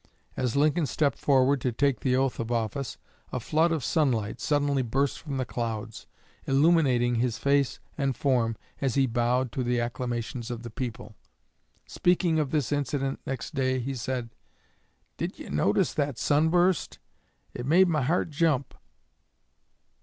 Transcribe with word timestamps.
As 0.35 0.55
Lincoln 0.55 0.87
stepped 0.87 1.19
forward 1.19 1.61
to 1.61 1.71
take 1.71 1.99
the 1.99 2.15
oath 2.15 2.39
of 2.39 2.51
office, 2.51 2.97
a 3.31 3.39
flood 3.39 3.71
of 3.71 3.83
sunlight 3.83 4.41
suddenly 4.41 4.81
burst 4.81 5.19
from 5.19 5.37
the 5.37 5.45
clouds, 5.45 6.07
illuminating 6.47 7.17
his 7.17 7.37
face 7.37 7.79
and 7.99 8.17
form 8.17 8.55
as 8.81 8.95
he 8.95 9.05
bowed 9.05 9.51
to 9.51 9.63
the 9.63 9.79
acclamations 9.79 10.49
of 10.49 10.63
the 10.63 10.71
people. 10.71 11.13
Speaking 11.85 12.39
of 12.39 12.49
this 12.49 12.71
incident 12.71 13.19
next 13.27 13.53
day, 13.53 13.77
he 13.79 13.93
said, 13.93 14.31
"Did 15.17 15.37
you 15.37 15.51
notice 15.51 15.93
that 15.93 16.17
sunburst? 16.17 16.97
It 17.53 17.67
made 17.67 17.87
my 17.87 18.01
heart 18.01 18.31
jump." 18.31 18.73